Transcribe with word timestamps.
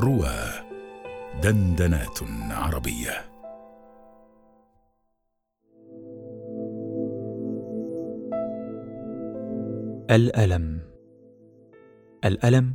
روى 0.00 0.34
دندنات 1.42 2.18
عربية. 2.50 3.30
الألم. 10.10 10.80
الألم 12.24 12.74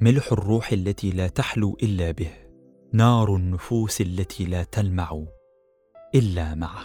ملح 0.00 0.32
الروح 0.32 0.72
التي 0.72 1.10
لا 1.10 1.28
تحلو 1.28 1.76
إلا 1.82 2.10
به 2.10 2.30
نار 2.92 3.36
النفوس 3.36 4.00
التي 4.00 4.44
لا 4.44 4.64
تلمع 4.64 5.24
إلا 6.14 6.54
معه. 6.54 6.84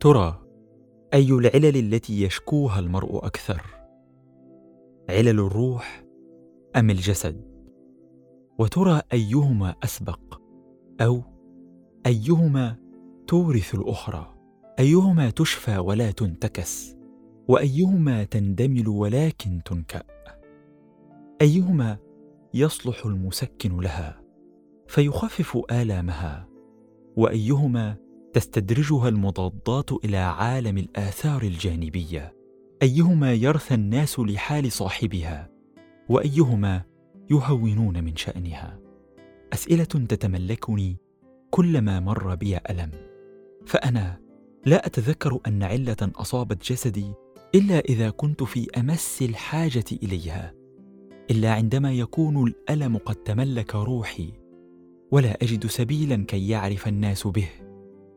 ترى 0.00 0.42
أي 1.14 1.32
العلل 1.32 1.76
التي 1.76 2.22
يشكوها 2.22 2.78
المرء 2.78 3.26
أكثر؟ 3.26 3.62
علل 5.08 5.40
الروح 5.40 6.04
أم 6.76 6.90
الجسد؟ 6.90 7.53
وترى 8.58 9.02
أيهما 9.12 9.74
أسبق 9.84 10.40
أو 11.00 11.22
أيهما 12.06 12.76
تورث 13.26 13.74
الأخرى 13.74 14.34
أيهما 14.78 15.30
تشفى 15.30 15.78
ولا 15.78 16.10
تنتكس 16.10 16.96
وأيهما 17.48 18.24
تندمل 18.24 18.88
ولكن 18.88 19.60
تنكأ. 19.64 20.02
أيهما 21.40 21.98
يصلح 22.54 23.06
المسكن 23.06 23.80
لها 23.80 24.20
فيخفف 24.88 25.58
آلامها 25.70 26.48
وأيهما 27.16 27.96
تستدرجها 28.32 29.08
المضادات 29.08 29.92
إلى 29.92 30.16
عالم 30.16 30.78
الآثار 30.78 31.42
الجانبية. 31.42 32.34
أيهما 32.82 33.34
يرثى 33.34 33.74
الناس 33.74 34.18
لحال 34.20 34.72
صاحبها 34.72 35.50
وأيهما 36.08 36.82
يهونون 37.30 38.04
من 38.04 38.16
شأنها. 38.16 38.78
أسئلة 39.52 39.84
تتملكني 39.84 40.96
كلما 41.50 42.00
مر 42.00 42.34
بي 42.34 42.56
ألم. 42.56 42.90
فأنا 43.66 44.20
لا 44.66 44.86
أتذكر 44.86 45.38
أن 45.46 45.62
علة 45.62 45.96
أصابت 46.02 46.72
جسدي 46.72 47.12
إلا 47.54 47.78
إذا 47.78 48.10
كنت 48.10 48.42
في 48.42 48.66
أمس 48.80 49.22
الحاجة 49.22 49.84
إليها. 49.92 50.54
إلا 51.30 51.52
عندما 51.52 51.92
يكون 51.92 52.46
الألم 52.46 52.96
قد 52.96 53.14
تملك 53.14 53.74
روحي 53.74 54.32
ولا 55.10 55.42
أجد 55.42 55.66
سبيلا 55.66 56.24
كي 56.28 56.48
يعرف 56.48 56.88
الناس 56.88 57.26
به 57.26 57.48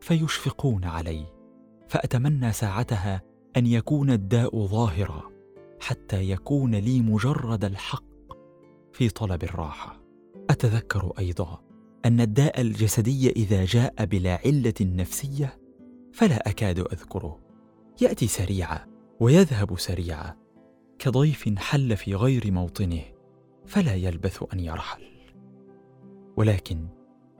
فيشفقون 0.00 0.84
علي. 0.84 1.24
فأتمنى 1.88 2.52
ساعتها 2.52 3.22
أن 3.56 3.66
يكون 3.66 4.10
الداء 4.10 4.66
ظاهرا 4.66 5.22
حتى 5.80 6.30
يكون 6.30 6.74
لي 6.74 7.00
مجرد 7.00 7.64
الحق 7.64 8.07
في 8.98 9.08
طلب 9.08 9.44
الراحة. 9.44 10.00
أتذكر 10.50 11.12
أيضا 11.18 11.62
أن 12.04 12.20
الداء 12.20 12.60
الجسدي 12.60 13.30
إذا 13.30 13.64
جاء 13.64 14.04
بلا 14.04 14.40
علة 14.44 14.74
نفسية 14.80 15.58
فلا 16.12 16.48
أكاد 16.48 16.78
أذكره. 16.78 17.40
يأتي 18.00 18.26
سريعا 18.26 18.86
ويذهب 19.20 19.78
سريعا 19.78 20.36
كضيف 20.98 21.58
حل 21.58 21.96
في 21.96 22.14
غير 22.14 22.50
موطنه 22.52 23.02
فلا 23.66 23.94
يلبث 23.94 24.44
أن 24.52 24.60
يرحل. 24.60 25.04
ولكن 26.36 26.86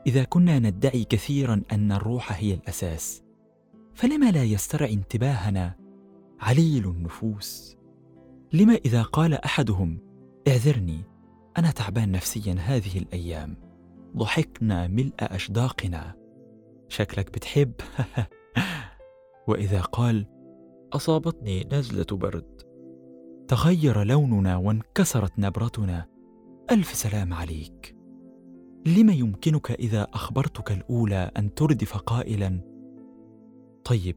إذا 0.06 0.24
كنا 0.24 0.58
ندعي 0.58 1.04
كثيرا 1.04 1.62
أن 1.72 1.92
الروح 1.92 2.32
هي 2.32 2.54
الأساس 2.54 3.22
فلما 3.94 4.30
لا 4.30 4.44
يسترعي 4.44 4.92
انتباهنا 4.92 5.74
عليل 6.40 6.84
النفوس؟ 6.84 7.76
لما 8.52 8.74
إذا 8.74 9.02
قال 9.02 9.34
أحدهم 9.34 9.98
اعذرني 10.48 11.17
أنا 11.58 11.70
تعبان 11.70 12.12
نفسيا 12.12 12.56
هذه 12.58 12.98
الأيام. 12.98 13.56
ضحكنا 14.16 14.86
ملء 14.88 15.14
أشداقنا. 15.20 16.14
شكلك 16.88 17.32
بتحب. 17.32 17.72
وإذا 19.48 19.80
قال 19.80 20.26
أصابتني 20.92 21.68
نزلة 21.72 22.06
برد. 22.12 22.62
تغير 23.48 24.02
لوننا 24.02 24.56
وانكسرت 24.56 25.38
نبرتنا. 25.38 26.06
ألف 26.70 26.94
سلام 26.94 27.34
عليك. 27.34 27.96
لم 28.86 29.10
يمكنك 29.10 29.70
إذا 29.70 30.02
أخبرتك 30.02 30.72
الأولى 30.72 31.30
أن 31.36 31.54
تردف 31.54 31.96
قائلا 31.96 32.60
طيب 33.84 34.16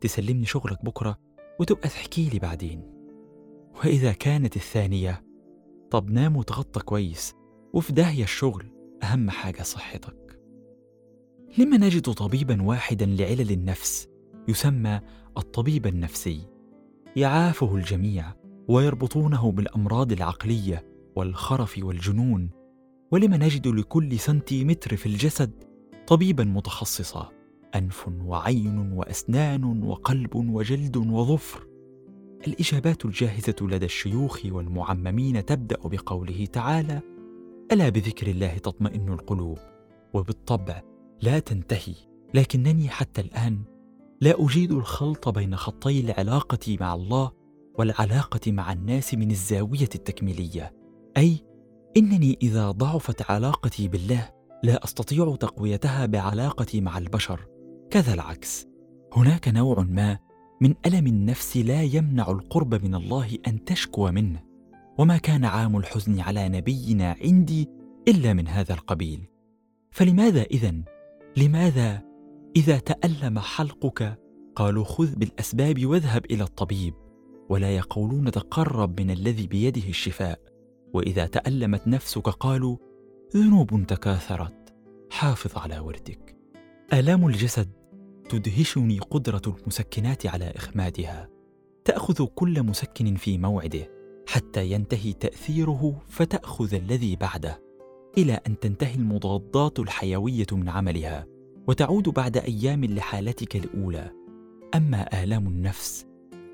تسلمني 0.00 0.46
شغلك 0.46 0.84
بكرة 0.84 1.18
وتبقى 1.60 1.88
تحكي 1.88 2.28
لي 2.28 2.38
بعدين. 2.38 2.82
وإذا 3.84 4.12
كانت 4.12 4.56
الثانية 4.56 5.31
طب 5.92 6.10
نام 6.10 6.36
وتغطى 6.36 6.80
كويس 6.80 7.34
وفي 7.72 7.92
داهية 7.92 8.22
الشغل 8.22 8.66
أهم 9.02 9.30
حاجة 9.30 9.62
صحتك. 9.62 10.38
لما 11.58 11.76
نجد 11.76 12.02
طبيبا 12.02 12.62
واحدا 12.62 13.06
لعلل 13.06 13.50
النفس 13.50 14.08
يسمى 14.48 15.00
الطبيب 15.38 15.86
النفسي. 15.86 16.48
يعافه 17.16 17.76
الجميع 17.76 18.34
ويربطونه 18.68 19.52
بالأمراض 19.52 20.12
العقلية 20.12 20.86
والخرف 21.16 21.78
والجنون. 21.82 22.50
ولما 23.10 23.36
نجد 23.36 23.68
لكل 23.68 24.18
سنتيمتر 24.18 24.96
في 24.96 25.06
الجسد 25.06 25.64
طبيبا 26.06 26.44
متخصصا 26.44 27.32
أنف 27.74 28.08
وعين 28.24 28.92
وأسنان 28.92 29.82
وقلب 29.82 30.34
وجلد 30.34 30.96
وظفر. 30.96 31.71
الإجابات 32.46 33.04
الجاهزة 33.04 33.56
لدى 33.60 33.86
الشيوخ 33.86 34.40
والمعممين 34.44 35.44
تبدأ 35.44 35.78
بقوله 35.84 36.46
تعالى 36.46 37.00
ألا 37.72 37.88
بذكر 37.88 38.26
الله 38.26 38.58
تطمئن 38.58 39.08
القلوب 39.08 39.58
وبالطبع 40.14 40.82
لا 41.22 41.38
تنتهي 41.38 41.94
لكنني 42.34 42.88
حتى 42.88 43.20
الآن 43.20 43.62
لا 44.20 44.44
أجيد 44.44 44.72
الخلط 44.72 45.28
بين 45.28 45.56
خطي 45.56 46.00
العلاقة 46.00 46.76
مع 46.80 46.94
الله 46.94 47.30
والعلاقة 47.78 48.52
مع 48.52 48.72
الناس 48.72 49.14
من 49.14 49.30
الزاوية 49.30 49.88
التكميلية 49.94 50.72
أي 51.16 51.44
إنني 51.96 52.38
إذا 52.42 52.70
ضعفت 52.70 53.30
علاقتي 53.30 53.88
بالله 53.88 54.30
لا 54.62 54.84
أستطيع 54.84 55.36
تقويتها 55.36 56.06
بعلاقتي 56.06 56.80
مع 56.80 56.98
البشر 56.98 57.40
كذا 57.90 58.14
العكس. 58.14 58.66
هناك 59.12 59.48
نوع 59.48 59.82
ما 59.82 60.18
من 60.62 60.74
ألم 60.86 61.06
النفس 61.06 61.56
لا 61.56 61.82
يمنع 61.82 62.30
القرب 62.30 62.84
من 62.84 62.94
الله 62.94 63.38
أن 63.46 63.64
تشكو 63.64 64.10
منه 64.10 64.42
وما 64.98 65.16
كان 65.16 65.44
عام 65.44 65.76
الحزن 65.76 66.20
على 66.20 66.48
نبينا 66.48 67.16
عندي 67.24 67.68
إلا 68.08 68.32
من 68.32 68.48
هذا 68.48 68.74
القبيل. 68.74 69.20
فلماذا 69.90 70.42
إذن؟ 70.42 70.84
لماذا 71.36 72.02
إذا 72.56 72.78
تألم 72.78 73.38
حلقك 73.38 74.18
قالوا 74.56 74.84
خذ 74.84 75.16
بالأسباب 75.16 75.86
واذهب 75.86 76.24
إلى 76.24 76.42
الطبيب 76.42 76.94
ولا 77.48 77.76
يقولون 77.76 78.30
تقرب 78.30 79.00
من 79.00 79.10
الذي 79.10 79.46
بيده 79.46 79.88
الشفاء. 79.88 80.40
وإذا 80.92 81.26
تألمت 81.26 81.88
نفسك 81.88 82.28
قالوا 82.28 82.76
ذنوب 83.36 83.86
تكاثرت 83.86 84.74
حافظ 85.10 85.58
على 85.58 85.78
وردك. 85.78 86.36
الام 86.92 87.26
الجسد؟ 87.26 87.81
تدهشني 88.32 88.98
قدرة 88.98 89.42
المسكنات 89.46 90.26
على 90.26 90.52
إخمادها. 90.56 91.28
تأخذ 91.84 92.26
كل 92.26 92.62
مسكن 92.62 93.14
في 93.14 93.38
موعده 93.38 93.88
حتى 94.28 94.70
ينتهي 94.70 95.12
تأثيره 95.12 96.02
فتأخذ 96.08 96.74
الذي 96.74 97.16
بعده 97.16 97.62
إلى 98.18 98.32
أن 98.46 98.58
تنتهي 98.58 98.94
المضادات 98.94 99.78
الحيوية 99.78 100.46
من 100.52 100.68
عملها 100.68 101.26
وتعود 101.66 102.08
بعد 102.08 102.36
أيام 102.36 102.84
لحالتك 102.84 103.56
الأولى. 103.56 104.10
أما 104.74 105.22
آلام 105.22 105.46
النفس 105.46 106.06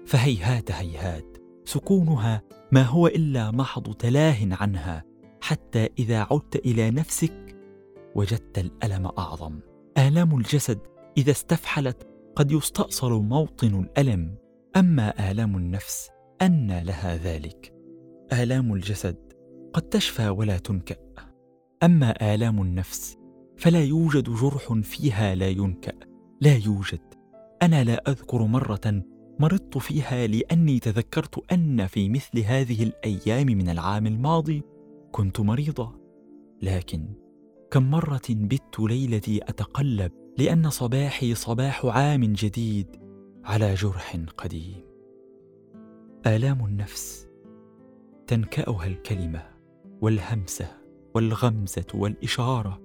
فهيهات 0.07 0.71
هيهات 0.71 1.37
سكونها 1.65 2.43
ما 2.73 2.83
هو 2.83 3.07
إلا 3.07 3.51
محض 3.51 3.95
تلاه 3.95 4.49
عنها 4.51 5.05
حتى 5.41 5.89
إذا 5.99 6.27
عدت 6.31 6.57
إلى 6.57 6.91
نفسك 6.91 7.57
وجدت 8.15 8.59
الألم 8.59 9.07
أعظم. 9.19 9.61
آلام 9.99 10.39
الجسد 10.39 10.79
إذا 11.19 11.31
استفحلت 11.31 12.09
قد 12.37 12.53
يستأصل 12.53 13.13
موطن 13.13 13.81
الألم 13.81 14.35
أما 14.77 15.31
آلام 15.31 15.57
النفس 15.57 16.11
انى 16.43 16.85
لها 16.85 17.17
ذلك. 17.17 17.75
آلام 18.33 18.75
الجسد 18.75 19.17
قد 19.73 19.83
تشفى 19.83 20.29
ولا 20.29 20.59
تنكأ. 20.59 20.97
أما 21.83 22.35
آلام 22.35 22.63
النفس 22.63 23.19
فلا 23.57 23.85
يوجد 23.85 24.25
جرح 24.25 24.73
فيها 24.73 25.35
لا 25.35 25.49
ينكأ. 25.49 25.93
لا 26.41 26.57
يوجد. 26.57 27.01
أنا 27.63 27.85
لا 27.85 28.11
أذكر 28.11 28.43
مرة 28.43 29.03
مرضت 29.39 29.79
فيها 29.79 30.27
لأني 30.27 30.79
تذكرت 30.79 31.53
أن 31.53 31.87
في 31.87 32.09
مثل 32.09 32.39
هذه 32.39 32.83
الأيام 32.83 33.47
من 33.47 33.69
العام 33.69 34.07
الماضي 34.07 34.63
كنت 35.13 35.41
مريضة. 35.41 36.01
لكن 36.63 37.15
كم 37.71 37.91
مرة 37.91 38.23
بت 38.31 38.81
ليلتي 38.81 39.43
أتقلب 39.43 40.13
لأن 40.39 40.71
صباحي 40.71 41.35
صباح 41.35 41.87
عام 41.87 42.25
جديد 42.25 42.87
على 43.45 43.75
جرح 43.75 44.17
قديم. 44.37 44.85
آلام 46.27 46.67
النفس 46.67 47.29
تنكأها 48.27 48.87
الكلمة 48.87 49.43
والهمسة 50.01 50.69
والغمزة 51.15 51.87
والإشارة. 51.95 52.81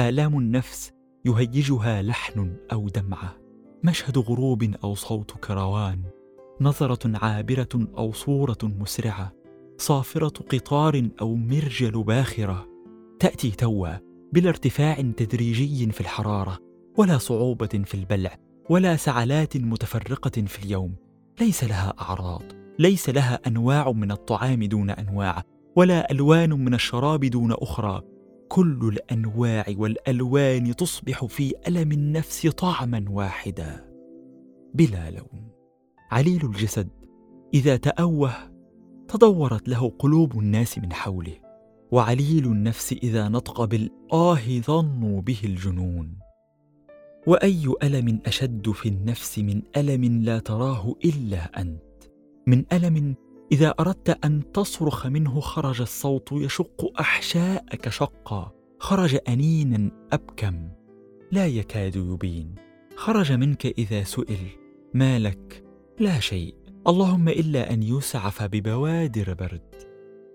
آلام 0.00 0.38
النفس 0.38 0.92
يهيجها 1.24 2.02
لحن 2.02 2.56
أو 2.72 2.88
دمعة. 2.88 3.36
مشهد 3.82 4.18
غروب 4.18 4.62
أو 4.84 4.94
صوت 4.94 5.30
كروان. 5.30 6.02
نظرة 6.60 7.18
عابرة 7.18 7.88
أو 7.98 8.12
صورة 8.12 8.58
مسرعة. 8.62 9.32
صافرة 9.78 10.28
قطار 10.28 11.08
أو 11.20 11.34
مرجل 11.34 12.02
باخرة. 12.02 12.68
تأتي 13.20 13.50
توا 13.50 13.88
بلا 14.32 14.48
ارتفاع 14.48 14.94
تدريجي 14.94 15.92
في 15.92 16.00
الحرارة. 16.00 16.73
ولا 16.96 17.18
صعوبة 17.18 17.82
في 17.84 17.94
البلع 17.94 18.36
ولا 18.70 18.96
سعلات 18.96 19.56
متفرقة 19.56 20.42
في 20.42 20.64
اليوم. 20.64 20.94
ليس 21.40 21.64
لها 21.64 21.94
أعراض 22.00 22.42
ليس 22.78 23.10
لها 23.10 23.40
أنواع 23.46 23.92
من 23.92 24.10
الطعام 24.10 24.64
دون 24.64 24.90
أنواع 24.90 25.42
ولا 25.76 26.10
ألوان 26.10 26.50
من 26.50 26.74
الشراب 26.74 27.24
دون 27.24 27.52
أخرى. 27.52 28.02
كل 28.48 28.90
الأنواع 28.92 29.64
والألوان 29.76 30.76
تصبح 30.76 31.24
في 31.24 31.54
ألم 31.68 31.92
النفس 31.92 32.46
طعما 32.46 33.04
واحدا. 33.08 33.90
بلا 34.74 35.10
لون 35.10 35.48
عليل 36.10 36.44
الجسد 36.44 36.88
إذا 37.54 37.76
تأوه 37.76 38.32
تدورت 39.08 39.68
له 39.68 39.92
قلوب 39.98 40.38
الناس 40.38 40.78
من 40.78 40.92
حوله. 40.92 41.34
وعليل 41.90 42.44
النفس 42.44 42.92
إذا 42.92 43.28
نطق 43.28 43.64
بالآه 43.64 44.60
ظنوا 44.60 45.20
به 45.20 45.38
الجنون. 45.44 46.18
وأي 47.26 47.74
ألم 47.82 48.20
أشد 48.26 48.70
في 48.70 48.88
النفس 48.88 49.38
من 49.38 49.62
ألم 49.76 50.22
لا 50.22 50.38
تراه 50.38 50.94
إلا 51.04 51.60
أنت. 51.60 51.82
من 52.46 52.64
ألم 52.72 53.14
إذا 53.52 53.74
أردت 53.80 54.24
أن 54.24 54.52
تصرخ 54.52 55.06
منه 55.06 55.40
خرج 55.40 55.80
الصوت 55.80 56.32
يشق 56.32 57.00
أحشاءك 57.00 57.88
شقا. 57.88 58.52
خرج 58.78 59.18
أنينا 59.28 59.90
أبكم 60.12 60.68
لا 61.32 61.46
يكاد 61.46 61.96
يبين. 61.96 62.54
خرج 62.96 63.32
منك 63.32 63.66
إذا 63.66 64.04
سئل 64.04 64.46
ما 64.94 65.18
لك؟ 65.18 65.64
لا 65.98 66.20
شيء. 66.20 66.54
اللهم 66.86 67.28
إلا 67.28 67.72
أن 67.72 67.82
يسعف 67.82 68.42
ببوادر 68.42 69.34
برد. 69.34 69.74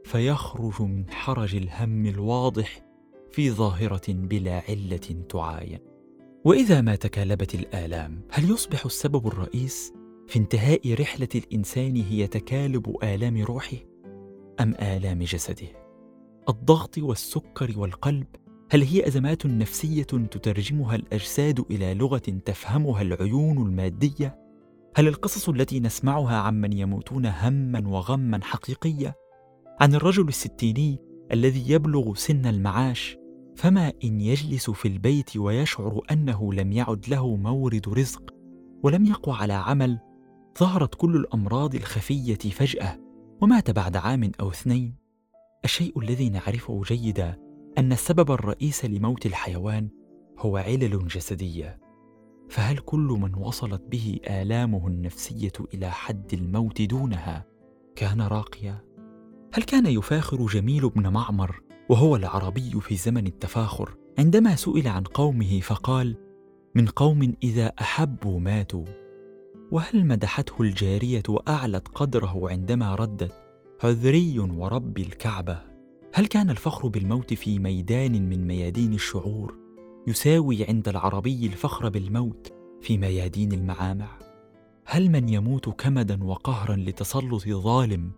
فيخرج 0.04 0.82
من 0.82 1.10
حرج 1.10 1.56
الهم 1.56 2.06
الواضح 2.06 2.82
في 3.32 3.52
ظاهرة 3.52 4.02
بلا 4.08 4.64
علة 4.70 5.26
تعاين. 5.30 5.89
وإذا 6.50 6.82
ما 6.82 6.96
تكالبت 6.96 7.56
الآلام 7.56 8.22
هل 8.30 8.52
يصبح 8.52 8.86
السبب 8.86 9.28
الرئيس 9.28 9.94
في 10.28 10.40
انتهاء 10.40 10.94
رحلة 10.94 11.28
الإنسان 11.36 11.96
هي 11.96 12.28
تكالب 12.28 12.96
آلام 13.04 13.42
روحه 13.44 13.78
أم 14.60 14.74
آلام 14.82 15.24
جسده؟ 15.24 15.68
الضغط 16.50 16.98
والسكر 16.98 17.74
والقلب 17.78 18.28
هل 18.72 18.84
هي 18.84 19.08
أزمات 19.08 19.46
نفسية 19.46 20.04
تترجمها 20.04 20.96
الأجساد 20.96 21.66
إلى 21.72 21.94
لغة 21.94 22.42
تفهمها 22.46 23.02
العيون 23.02 23.58
المادية؟ 23.58 24.40
هل 24.96 25.08
القصص 25.08 25.50
التي 25.50 25.80
نسمعها 25.80 26.36
عمن 26.36 26.74
يموتون 26.74 27.26
هما 27.26 27.88
وغما 27.88 28.40
حقيقية؟ 28.44 29.16
عن 29.80 29.96
الرجل 29.96 30.28
الستيني 30.28 31.00
الذي 31.32 31.72
يبلغ 31.72 32.16
سن 32.16 32.46
المعاش 32.46 33.19
فما 33.60 33.94
إن 34.04 34.22
يجلس 34.22 34.70
في 34.70 34.88
البيت 34.88 35.38
ويشعر 35.38 36.02
أنه 36.12 36.54
لم 36.54 36.72
يعد 36.72 37.06
له 37.10 37.36
مورد 37.36 37.90
رزق 37.90 38.34
ولم 38.84 39.06
يقوى 39.06 39.36
على 39.36 39.54
عمل 39.54 40.00
ظهرت 40.60 40.96
كل 40.96 41.16
الأمراض 41.16 41.76
الخفية 41.76 42.36
فجأة 42.36 43.00
ومات 43.42 43.72
بعد 43.72 43.98
عام 43.98 44.32
أو 44.40 44.50
اثنين. 44.50 44.96
الشيء 45.66 46.00
الذي 46.00 46.30
نعرفه 46.30 46.82
جيدا 46.86 47.38
أن 47.78 47.92
السبب 47.92 48.32
الرئيس 48.32 48.86
لموت 48.86 49.26
الحيوان 49.26 49.90
هو 50.38 50.58
علل 50.58 51.08
جسدية. 51.08 51.80
فهل 52.50 52.78
كل 52.78 53.18
من 53.22 53.36
وصلت 53.36 53.82
به 53.82 54.20
آلامه 54.30 54.88
النفسية 54.88 55.54
إلى 55.74 55.92
حد 55.92 56.34
الموت 56.34 56.82
دونها 56.82 57.46
كان 57.96 58.22
راقيا؟ 58.22 58.84
هل 59.54 59.64
كان 59.64 59.86
يفاخر 59.86 60.46
جميل 60.46 60.90
بن 60.90 61.08
معمر 61.08 61.69
وهو 61.90 62.16
العربي 62.16 62.82
في 62.82 62.96
زمن 62.96 63.28
التفاخر. 63.28 63.96
عندما 64.20 64.56
سئل 64.56 64.88
عن 64.88 65.04
قومه 65.04 65.60
فقال 65.60 66.16
من 66.76 66.86
قوم 66.86 67.34
إذا 67.44 67.68
أحبوا 67.82 68.40
ماتوا. 68.40 68.86
وهل 69.72 70.06
مدحته 70.06 70.62
الجارية 70.62 71.24
وأعلت 71.30 71.88
قدره 71.88 72.50
عندما 72.50 72.96
ردت 72.96 73.34
عذري 73.84 74.40
ورب 74.40 74.98
الكعبة. 74.98 75.62
هل 76.14 76.26
كان 76.26 76.50
الفخر 76.50 76.88
بالموت 76.88 77.34
في 77.34 77.60
ميدان 77.60 78.30
من 78.30 78.48
ميادين 78.48 78.94
الشعور 78.94 79.56
يساوي 80.08 80.66
عند 80.66 80.88
العربي 80.88 81.46
الفخر 81.46 81.90
بالموت 81.90 82.54
في 82.82 82.98
ميادين 82.98 83.52
المعامع؟ 83.52 84.20
هل 84.86 85.12
من 85.12 85.30
يموت 85.30 85.70
كمدا 85.70 86.24
وقهرا 86.24 86.76
لتسلط 86.76 87.48
ظالم 87.50 88.12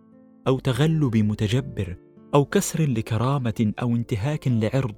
أو 0.46 0.58
تغلب 0.58 1.16
متجبر 1.16 1.96
أو 2.34 2.44
كسر 2.44 2.82
لكرامة 2.82 3.72
أو 3.82 3.96
انتهاك 3.96 4.48
لعرض 4.48 4.94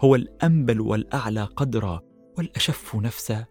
هو 0.00 0.14
الأنبل 0.14 0.80
والأعلى 0.80 1.44
قدرا 1.44 2.00
والأشف 2.38 2.96
نفسا. 2.96 3.44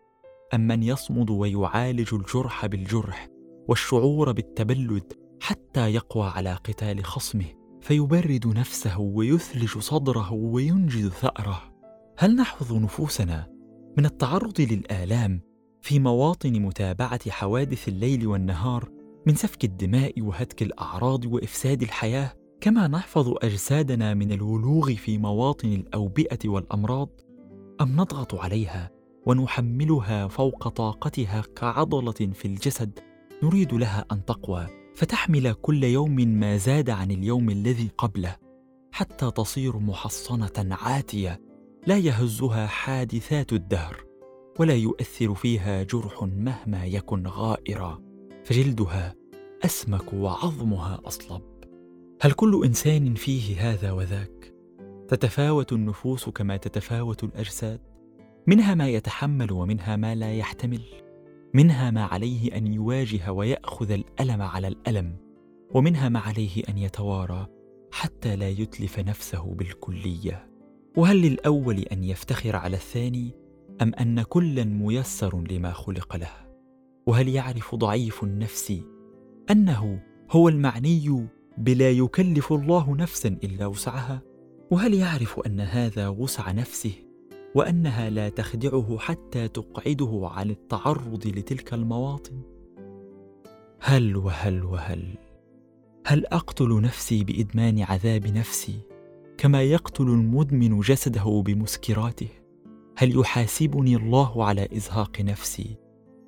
أم 0.54 0.68
من 0.68 0.84
يصمد 0.84 1.30
ويعالج 1.30 2.14
الجرح 2.14 2.66
بالجرح 2.66 3.28
والشعور 3.68 4.32
بالتبلد 4.32 5.14
حتى 5.42 5.94
يقوى 5.94 6.28
على 6.28 6.54
قتال 6.54 7.06
خصمه 7.06 7.46
فيبرد 7.82 8.48
نفسه 8.48 9.00
ويثلج 9.00 9.78
صدره 9.78 10.34
وينجز 10.34 11.10
ثأره. 11.10 11.62
هل 12.18 12.36
نحفظ 12.36 12.74
نفوسنا 12.74 13.48
من 13.98 14.06
التعرض 14.06 14.62
للآلام 14.62 15.42
في 15.82 16.00
مواطن 16.00 16.60
متابعة 16.60 17.30
حوادث 17.30 17.88
الليل 17.88 18.28
والنهار 18.28 18.90
من 19.28 19.36
سفك 19.36 19.64
الدماء 19.64 20.22
وهتك 20.22 20.62
الأعراض 20.62 21.26
وإفساد 21.26 21.82
الحياة؟ 21.82 22.39
كما 22.62 22.88
نحفظ 22.88 23.34
أجسادنا 23.42 24.14
من 24.14 24.32
الولوغ 24.32 24.96
في 24.96 25.18
مواطن 25.18 25.68
الأوبئة 25.68 26.50
والأمراض 26.50 27.10
أم 27.82 28.02
نضغط 28.02 28.36
عليها 28.36 28.92
ونحملها 29.26 30.28
فوق 30.28 30.68
طاقتها 30.68 31.44
كعضلة 31.56 32.12
في 32.12 32.46
الجسد 32.46 33.00
نريد 33.44 33.74
لها 33.74 34.06
أن 34.12 34.26
تقوى 34.26 34.68
فتحمل 34.96 35.54
كل 35.54 35.84
يوم 35.84 36.16
ما 36.16 36.58
زاد 36.58 36.90
عن 36.90 37.12
اليوم 37.12 37.50
الذي 37.50 37.90
قبله 37.98 38.36
حتى 38.92 39.32
تصير 39.32 39.78
محصنة 39.78 40.76
عاتية 40.82 41.42
لا 41.88 41.98
يهزها 41.98 42.68
حادثات 42.68 43.54
الدهر 43.54 44.04
ولا 44.60 44.74
يؤثر 44.74 45.34
فيها 45.34 45.84
جرح 45.84 46.24
مهما 46.24 46.86
يكن 46.86 47.28
غائرا 47.28 48.02
فجلدها 48.44 49.16
أسمك 49.66 50.14
وعظمها 50.14 51.00
أصلب. 51.06 51.49
هل 52.22 52.32
كل 52.32 52.62
إنسان 52.66 53.14
فيه 53.14 53.72
هذا 53.72 53.92
وذاك؟ 53.92 54.54
تتفاوت 55.08 55.74
النفوس 55.74 56.30
كما 56.30 56.58
تتفاوت 56.58 57.24
الأجساد؟ 57.24 57.80
منها 58.48 58.76
ما 58.76 58.90
يتحمل 58.90 59.52
ومنها 59.52 59.96
ما 59.96 60.16
لا 60.16 60.34
يحتمل. 60.34 60.82
منها 61.54 61.92
ما 61.92 62.04
عليه 62.04 62.58
أن 62.58 62.68
يواجه 62.68 63.32
ويأخذ 63.32 63.92
الألم 63.92 64.42
على 64.42 64.68
الألم 64.68 65.16
ومنها 65.74 66.10
ما 66.10 66.20
عليه 66.20 66.64
أن 66.70 66.78
يتوارى 66.78 67.48
حتى 67.92 68.36
لا 68.36 68.50
يتلف 68.50 69.00
نفسه 69.00 69.54
بالكلية. 69.54 70.50
وهل 70.98 71.22
للأول 71.22 71.80
أن 71.80 72.04
يفتخر 72.04 72.56
على 72.56 72.76
الثاني 72.76 73.32
أم 73.82 73.94
أن 73.94 74.22
كلا 74.22 74.64
ميسر 74.64 75.44
لما 75.52 75.72
خلق 75.72 76.16
له؟ 76.16 76.32
وهل 77.08 77.30
يعرف 77.30 77.76
ضعيف 77.76 78.24
النفس 78.24 78.82
أنه 79.52 80.02
هو 80.32 80.50
المعني 80.50 81.30
بلا 81.60 81.92
يكلف 81.92 82.54
الله 82.54 82.96
نفسا 82.96 83.38
إلا 83.44 83.66
وسعها. 83.66 84.22
وهل 84.72 84.94
يعرف 84.94 85.40
أن 85.40 85.60
هذا 85.60 86.08
وسع 86.08 86.52
نفسه؟ 86.52 86.94
وأنها 87.56 88.10
لا 88.10 88.30
تخدعه 88.30 88.98
حتى 88.98 89.48
تقعده 89.48 90.30
عن 90.32 90.50
التعرض 90.50 91.28
لتلك 91.28 91.74
المواطن؟ 91.74 92.42
هل 93.80 94.18
وهل 94.18 94.64
وهل؟ 94.64 95.18
هل 96.06 96.26
أقتل 96.26 96.82
نفسي 96.82 97.24
بإدمان 97.24 97.82
عذاب 97.82 98.28
نفسي 98.28 98.80
كما 99.38 99.64
يقتل 99.64 100.04
المدمن 100.04 100.80
جسده 100.80 101.44
بمسكراته؟ 101.46 102.30
هل 102.98 103.20
يحاسبني 103.20 103.96
الله 103.96 104.46
على 104.46 104.68
إزهاق 104.74 105.22
نفسي 105.22 105.78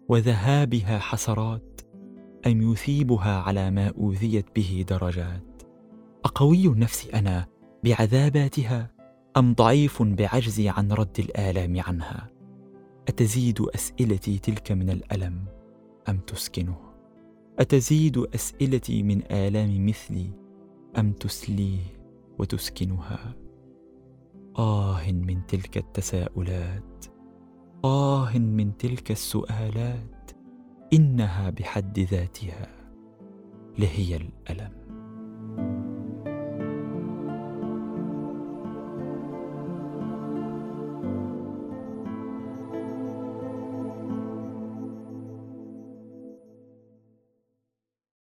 وذهابها 0.09 0.99
حسرات؟ 0.99 1.81
أم 2.47 2.71
يثيبها 2.71 3.41
على 3.41 3.71
ما 3.71 3.93
أوذيت 3.97 4.45
به 4.55 4.85
درجات؟ 4.89 5.63
أقوي 6.25 6.67
النفس 6.67 7.09
أنا 7.13 7.47
بعذاباتها 7.83 8.91
أم 9.37 9.53
ضعيف 9.53 10.03
بعجزي 10.03 10.69
عن 10.69 10.91
رد 10.91 11.19
الآلام 11.19 11.79
عنها؟ 11.79 12.29
أتزيد 13.07 13.61
أسئلتي 13.61 14.39
تلك 14.39 14.71
من 14.71 14.89
الألم 14.89 15.45
أم 16.09 16.17
تسكنه؟ 16.17 16.77
أتزيد 17.59 18.17
أسئلتي 18.17 19.03
من 19.03 19.21
آلام 19.31 19.85
مثلي 19.85 20.31
أم 20.97 21.11
تسليه 21.11 21.79
وتسكنها؟ 22.39 23.35
آه 24.57 25.11
من 25.11 25.45
تلك 25.47 25.77
التساؤلات 25.77 27.05
آه 27.85 28.37
من 28.37 28.77
تلك 28.77 29.11
السؤالات. 29.11 30.20
إنها 30.93 31.49
بحد 31.49 31.99
ذاتها 31.99 32.67
لهي 33.79 34.15
الألم. 34.15 34.71